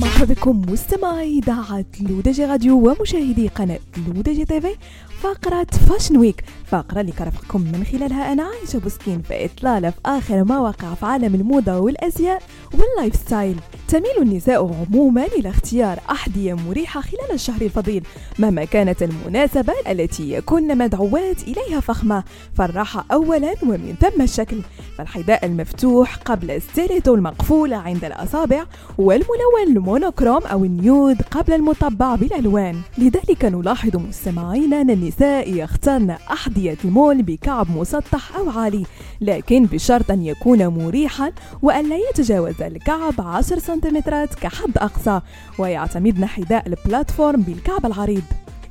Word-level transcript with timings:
مرحبا 0.00 0.24
بكم 0.34 0.62
مستمعي 0.68 1.38
إذاعة 1.38 1.84
L'ODJ 2.00 2.44
Radio 2.44 2.88
ومشاهدي 2.90 3.48
قناة 3.48 3.78
L'ODJ 4.08 4.44
TV 4.44 4.76
فقرة 5.20 5.66
Fashion 5.88 6.16
Week 6.16 6.44
فقرة 6.66 7.00
اللي 7.00 7.12
كرفقكم 7.12 7.60
من 7.60 7.84
خلالها 7.92 8.32
أنا 8.32 8.42
عايشة 8.42 8.78
بوسكين 8.78 9.22
في 9.22 9.44
إطلالة 9.44 9.90
في 9.90 9.96
آخر 10.06 10.44
ما 10.44 10.58
وقع 10.58 10.94
في 10.94 11.06
عالم 11.06 11.34
الموضة 11.34 11.78
والأزياء 11.78 12.42
وال 12.74 13.14
lifestyle 13.16 13.56
تميل 13.92 14.22
النساء 14.22 14.74
عموما 14.74 15.24
إلى 15.24 15.48
اختيار 15.48 15.98
أحذية 16.10 16.54
مريحة 16.54 17.00
خلال 17.00 17.32
الشهر 17.32 17.62
الفضيل 17.62 18.06
مهما 18.38 18.64
كانت 18.64 19.02
المناسبة 19.02 19.72
التي 19.88 20.32
يكون 20.32 20.78
مدعوات 20.78 21.42
إليها 21.42 21.80
فخمة. 21.80 22.24
فالراحة 22.54 23.04
أولا 23.12 23.54
ومن 23.62 23.94
ثم 24.00 24.22
الشكل. 24.22 24.56
فالحذاء 24.98 25.46
المفتوح 25.46 26.16
قبل 26.16 26.50
ال 26.50 26.57
stiletto 26.57 27.14
المقفولة 27.14 27.76
عند 27.76 28.04
الأصابع 28.04 28.64
والملون 28.98 29.62
ال 29.66 29.73
monochrome 29.73 30.42
أو 30.42 30.64
ال 30.64 30.76
nude 30.76 31.22
قبل 31.22 31.52
المطبع 31.52 32.14
بالألوان 32.14 32.80
لذلك 32.98 33.44
نلاحظ 33.44 33.96
مستمعينا 33.96 34.80
أن 34.80 34.90
النساء 34.90 35.54
يختارن 35.54 36.10
أحذية 36.10 36.76
ال 36.84 36.92
mule 36.92 37.22
بكعب 37.22 37.76
مسطح 37.76 38.36
أو 38.36 38.50
عالي 38.50 38.86
لكن 39.20 39.64
بشرط 39.64 40.10
أن 40.10 40.22
يكون 40.22 40.66
مريحا 40.66 41.32
وأن 41.62 41.88
لا 41.88 41.96
يتجاوز 41.96 42.62
الكعب 42.62 43.20
10 43.20 43.58
سنتيمترات 43.82 44.34
كحد 44.34 44.78
أقصى 44.78 45.20
ويعتمدن 45.58 46.26
حذاء 46.26 46.66
ال 46.66 46.74
platform 46.74 47.42
بالكعب 47.42 47.86
العريض. 47.86 48.22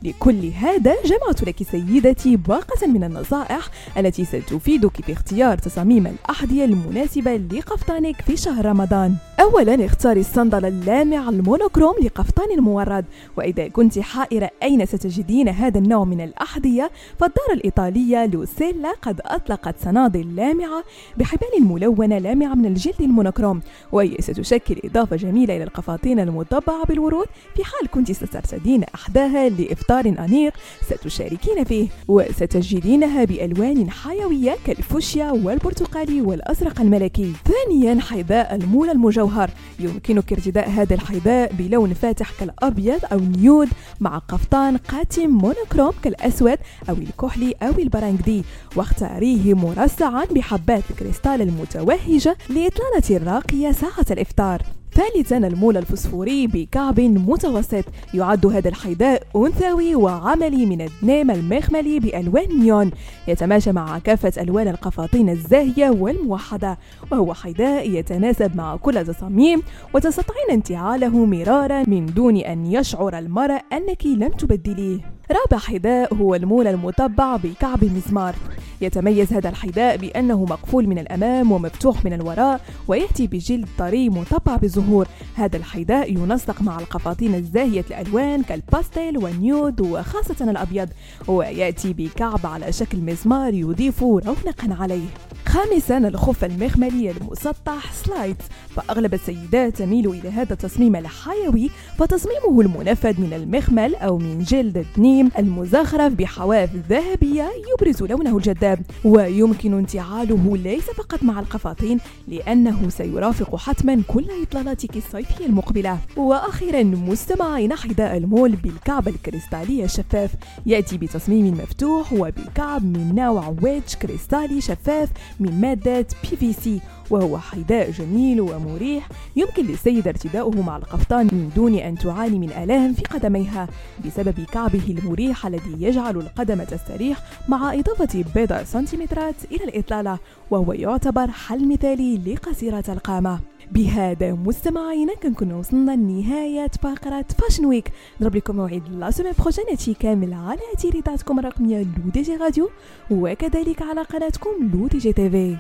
لكل 0.04 0.46
هذا 0.46 0.96
جمعت 1.06 1.44
لك 1.44 1.64
سيدتي 1.64 2.36
باقة 2.36 2.88
من 2.88 3.04
النصائح 3.04 3.70
التي 3.98 4.26
ستفيدك 4.26 5.02
في 5.06 5.14
اختيار 5.14 5.58
تصاميم 5.58 6.08
الأحذية 6.08 6.66
المناسبة 6.66 7.36
لقفطانك 7.36 8.22
في 8.22 8.38
شهر 8.38 8.66
رمضان. 8.66 9.16
أولا 9.42 9.86
اختاري 9.86 10.20
الصندل 10.20 10.66
اللامع 10.66 11.30
ال 11.30 11.36
monochrome 11.36 11.96
لقفطان 12.04 12.52
المورد 12.52 13.06
وإذا 13.38 13.68
كنت 13.68 14.00
حائرة 14.00 14.50
أين 14.64 14.86
ستجدين 14.86 15.50
هذا 15.50 15.78
النوع 15.80 16.04
من 16.04 16.22
الأحذية؟ 16.22 16.92
فالدار 17.20 17.54
الإيطالية 17.54 18.26
لوسيلا 18.26 18.92
قد 19.02 19.22
أطلقت 19.26 19.76
صنادل 19.84 20.36
لامعة 20.36 20.84
بحبال 21.18 21.64
ملونة 21.64 22.18
لامعة 22.18 22.56
من 22.56 22.66
الجلد 22.66 23.02
ال 23.02 23.07
monochrome 23.07 23.62
وهي 23.92 24.16
ستشكل 24.20 24.76
إضافة 24.86 25.16
جميلة 25.16 25.56
إلى 25.56 25.64
القفاطين 25.64 26.20
المطبعة 26.20 26.84
بالورود. 26.86 27.28
في 27.56 27.64
حال 27.64 27.88
كنت 27.92 28.12
سترتدين 28.12 28.84
أحداها 28.96 29.50
لإفطار 29.50 30.06
أنيق 30.06 30.54
ستشاركين 30.86 31.64
فيه 31.64 31.88
وستجدينها 32.08 33.24
بألوان 33.24 33.90
حيوية 33.90 34.56
كالفوشيا 34.66 35.32
والبرتقالي 35.32 36.22
والأزرق 36.22 36.82
الملكي. 36.82 37.34
ثانيا 37.46 38.02
حذاء 38.02 38.56
ال 38.56 38.62
mule 38.62 38.90
المجوهر. 38.90 39.31
الجوهر 39.32 39.50
يمكنك 39.80 40.34
ارتداء 40.34 40.70
هذا 40.70 40.94
الحذاء 40.96 41.54
بلون 41.54 41.94
فاتح 41.94 42.32
كالأبيض 42.40 43.00
أو 43.12 43.20
nude 43.20 43.70
مع 44.00 44.18
قفطان 44.18 44.78
قاتم 44.78 45.30
monochrome 45.30 45.94
كالأسود 46.04 46.58
أو 46.90 46.94
الكحلي 46.94 47.54
أو 47.62 47.72
البرنجدي 47.80 48.44
واختاريه 48.76 49.54
مرصعا 49.54 50.26
بحبات 50.26 50.84
الكريستال 50.90 51.42
المتوهجة 51.42 52.38
لإطلالة 52.50 53.18
الراقية 53.18 53.72
ساعة 53.72 54.06
الإفطار. 54.12 54.81
ثالثا 54.94 55.38
ال 55.38 55.46
mule 55.46 55.78
الفسفوري 55.78 56.48
بكعب 56.48 57.00
متوسط 57.00 57.84
يعد 58.14 58.46
هذا 58.46 58.70
الحذاء 58.70 59.24
أنثوي 59.36 59.96
وعملي 59.96 60.66
من 60.66 60.82
الدنيم 60.82 61.32
المخملي 61.32 62.00
بألوان 62.00 62.60
نيون. 62.60 62.92
يتماشى 63.28 63.72
مع 63.72 64.00
كافة 64.00 64.42
ألوان 64.42 64.68
القفاطين 64.68 65.30
الزاهية 65.30 65.90
والموحدة 65.90 66.78
وهو 67.12 67.34
حذاء 67.34 67.90
يتناسب 67.90 68.56
مع 68.56 68.76
كل 68.76 68.98
التصاميم 68.98 69.62
وتستطيعين 69.94 70.52
انتعاله 70.52 71.26
مرارا 71.26 71.84
من 71.88 72.06
دون 72.06 72.38
أن 72.38 72.66
يشعر 72.66 73.18
المرء 73.18 73.62
أنك 73.74 74.06
لم 74.06 74.30
تبدليه. 74.30 75.00
رابع 75.32 75.58
حذاء 75.58 76.14
هو 76.14 76.36
المول 76.36 76.68
المطبع 76.68 77.36
بكعب 77.36 77.84
المزمار 77.84 78.36
يتميز 78.82 79.34
هذا 79.34 79.50
الحذاء 79.50 79.98
بأنه 79.98 80.46
مقفول 80.46 80.88
من 80.88 81.00
الأمام 81.00 81.52
ومفتوح 81.52 82.06
من 82.06 82.14
الوراء 82.14 82.62
ويأتي 82.88 83.28
بجلد 83.28 83.68
طري 83.78 84.10
مطبع 84.10 84.56
بالزهور. 84.56 85.08
هذا 85.36 85.58
الحذاء 85.58 86.12
ينسق 86.12 86.62
مع 86.62 86.80
القفاطين 86.80 87.36
الزاهية 87.36 87.86
الألوان 87.92 88.44
كالباستيل 88.44 89.18
والنيود 89.18 89.82
وخاصة 89.82 90.52
الأبيض. 90.52 90.90
ويأتي 91.28 91.94
بكعب 91.94 92.46
على 92.46 92.72
شكل 92.72 92.98
مزمار 92.98 93.54
يضيف 93.54 94.04
رونقا 94.04 94.78
عليه. 94.80 95.08
خامسا 95.52 95.98
الخف 95.98 96.44
المخملي 96.44 97.12
المسطح 97.12 97.94
سلايدز 97.94 98.46
فأغلب 98.76 99.14
السيدات 99.14 99.76
تميل 99.76 100.08
إلى 100.08 100.30
هذا 100.30 100.54
التصميم 100.54 100.96
الحيوي 100.96 101.70
فتصميمه 101.98 102.62
المنفذ 102.62 103.22
من 103.22 103.34
المخمل 103.34 103.96
أو 103.96 104.18
من 104.18 104.40
جلد 104.40 104.78
الدنيم 104.78 105.32
المزخرف 105.40 106.14
بحواف 106.14 106.70
ذهبية 106.90 107.50
يبرز 107.74 108.04
لونه 108.04 108.38
الجذاب 108.38 108.80
ويمكن 109.06 109.78
انتعاله 109.78 110.58
ليس 110.58 110.84
فقط 110.84 111.24
مع 111.24 111.40
القفاطين 111.40 112.00
لأنه 112.28 112.90
سيرافق 112.90 113.56
حتما 113.56 114.02
كل 114.08 114.26
إطلالاتك 114.42 114.98
الصيفية 114.98 115.46
المقبلة. 115.46 115.98
وأخيرا 116.18 116.84
مستمعين 116.84 117.76
حذاء 117.76 118.18
المول 118.18 118.52
بالكعب 118.52 119.08
الكريستالي 119.08 119.84
الشفاف. 119.84 120.32
يأتي 120.66 120.98
بتصميم 120.98 121.54
مفتوح 121.54 122.14
وبكعب 122.14 122.84
من 122.84 123.16
نوع 123.16 123.56
wedge 123.62 123.96
كريستالي 123.96 124.62
شفاف 124.62 125.10
من 125.42 125.62
مادة 125.62 126.08
PVC 126.24 126.82
وهو 127.10 127.38
حذاء 127.38 127.92
جميل 127.92 128.42
ومريح 128.42 129.10
يمكن 129.36 129.66
للسيدة 129.66 130.10
ارتداؤه 130.10 130.62
مع 130.62 130.78
القفطان 130.78 131.26
من 131.26 131.50
دون 131.56 131.76
أن 131.76 131.98
تعاني 131.98 132.40
من 132.40 132.50
آلام 132.52 132.94
في 132.94 133.02
قدميها 133.04 133.68
بسبب 134.06 134.40
كعبه 134.52 134.96
المريح 135.00 135.46
الذي 135.46 135.76
يجعل 135.80 136.18
القدم 136.18 136.64
تستريح 136.64 137.18
مع 137.50 137.74
إضافة 137.74 138.24
بضع 138.36 138.64
سنتيمترات 138.64 139.36
إلى 139.52 139.64
الإطلالة 139.64 140.20
وهو 140.52 140.74
يعتبر 140.74 141.28
حل 141.32 141.68
مثالي 141.68 142.18
لقصيرة 142.18 142.84
القامة. 142.90 143.40
بهذا 143.72 144.32
مستمعينا 144.32 145.16
كنكون 145.16 145.52
وصلنا 145.54 145.92
لنهاية 145.92 146.68
فقرة 146.82 147.26
Fashion 147.42 147.66
Week 147.66 147.92
نضرب 148.22 148.36
لكم 148.36 148.56
موعد 148.56 148.84
la 148.90 149.12
semaine 149.12 149.34
prochaine 149.40 149.66
هادشي 149.70 149.94
كامل 149.94 150.34
على 150.34 150.60
تيريتاتكم 150.78 151.40
الرقمية 151.40 151.78
L'ODJ 151.78 152.36
Radio 152.36 152.70
وكذلك 153.12 153.82
على 153.82 154.02
قناتكم 154.02 154.50
L'ODJ 154.74 155.14
TV 155.14 155.58